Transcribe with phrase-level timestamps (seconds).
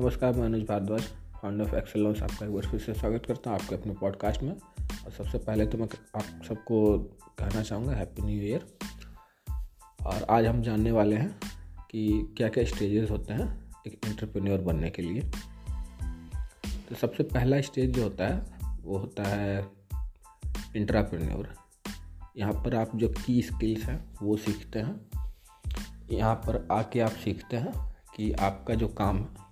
[0.00, 1.02] नमस्कार, मैं Anuj Bhardwaj
[1.40, 4.42] founder of Excel lawns आपका एक बार फिर से स्वागत करता हूँ आपके अपने पॉडकास्ट
[4.42, 6.98] में। और सबसे पहले तो मैं आप सबको
[7.38, 8.64] कहना चाहूँगा हैप्पी न्यू ईयर
[10.06, 11.40] और आज हम जानने वाले हैं
[11.90, 13.48] कि क्या क्या स्टेजेस होते हैं
[13.86, 15.20] एक एंटरप्रेन्योर बनने के लिए।
[16.88, 18.42] तो सबसे पहला स्टेज जो होता है,
[18.82, 19.68] वो होता है
[20.76, 21.54] इंट्राप्रेन्योर
[22.36, 25.10] यहाँ पर आप जो की स्किल्स हैं, वो सीखते हैं।
[26.10, 27.72] यहाँ पर आके आप सीखते हैं
[28.16, 29.49] कि आपका जो काम है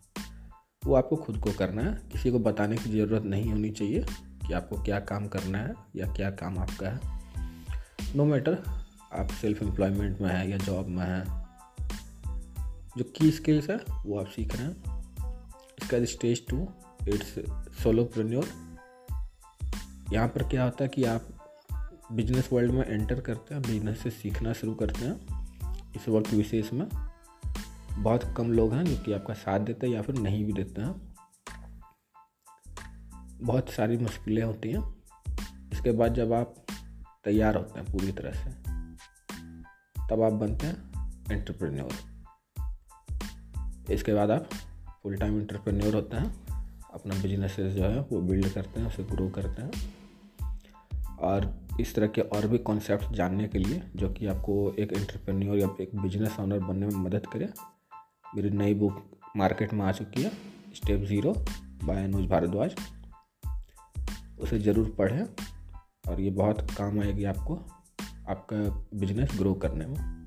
[0.88, 4.04] वो आपको खुद को करना है। किसी को बताने की ज़रूरत नहीं होनी चाहिए
[4.46, 7.00] कि आपको क्या काम करना है या क्या काम आपका है।
[8.16, 8.58] नो no मैटर
[9.12, 11.24] आप सेल्फ एम्प्लॉयमेंट में है या जॉब में है,
[12.98, 14.76] जो की स्किल्स है, वो आप सीख रहे हैं।
[15.82, 16.68] इसका stage two
[17.08, 17.34] it's
[17.82, 18.48] solopreneur
[20.12, 21.28] यहाँ पर क्या होता है कि आप
[22.12, 25.20] बिज़नेस वर्ल्ड में एंटर करते हैं बिज़नेस से सीखना शुरू करते हैं,
[25.96, 27.07] इस वक्त विशेष में।
[27.98, 30.82] बहुत कम लोग हैं जो कि आपका साथ देते हैं या फिर नहीं भी देते
[30.82, 31.14] हैं।
[33.42, 34.94] बहुत सारी मुश्किलें होती हैं।
[35.72, 36.54] इसके बाद जब आप
[37.24, 38.50] तैयार होते हैं पूरी तरह से,
[40.10, 40.92] तब आप बनते हैं
[41.32, 41.92] एंटरप्रेन्योर
[43.92, 44.48] इसके बाद आप
[45.02, 46.46] फुल टाइम एंटरप्रेन्योर होते हैं,
[46.94, 49.72] अपना बिज़नेस जो है वो बिल्ड करते हैं, उसे ग्रो करते हैं।
[51.16, 55.58] और इस तरह के और भी कॉन्सेप्ट जानने के लिए, जो कि आपको एक एंटरप्रेन्योर
[55.58, 57.48] या एक बिज़नेस ऑनर बनने में मदद करे
[58.36, 59.02] मेरी नई बुक
[59.36, 60.30] मार्केट में आ चुकी है
[60.74, 61.32] step zero
[61.84, 62.74] by Anuj Bhardwaj.
[64.40, 65.22] उसे ज़रूर पढ़ें
[66.08, 67.54] और ये बहुत काम आएगी आपको,
[68.28, 68.56] आपका
[68.98, 70.26] बिज़नेस ग्रो करने में।